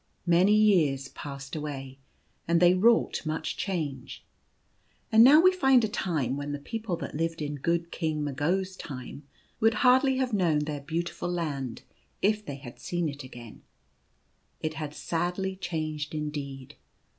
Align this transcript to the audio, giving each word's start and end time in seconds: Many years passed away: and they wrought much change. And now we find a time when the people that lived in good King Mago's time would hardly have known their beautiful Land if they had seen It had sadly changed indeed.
Many 0.25 0.55
years 0.55 1.09
passed 1.09 1.55
away: 1.55 1.99
and 2.47 2.59
they 2.59 2.73
wrought 2.73 3.23
much 3.23 3.55
change. 3.55 4.25
And 5.11 5.23
now 5.23 5.39
we 5.39 5.51
find 5.51 5.83
a 5.83 5.87
time 5.87 6.35
when 6.37 6.53
the 6.53 6.57
people 6.57 6.95
that 6.97 7.13
lived 7.13 7.39
in 7.39 7.53
good 7.53 7.91
King 7.91 8.23
Mago's 8.23 8.75
time 8.75 9.27
would 9.59 9.75
hardly 9.85 10.17
have 10.17 10.33
known 10.33 10.57
their 10.65 10.81
beautiful 10.81 11.29
Land 11.29 11.83
if 12.19 12.43
they 12.43 12.55
had 12.55 12.79
seen 12.79 13.13
It 14.63 14.73
had 14.73 14.95
sadly 14.95 15.55
changed 15.55 16.15
indeed. 16.15 16.77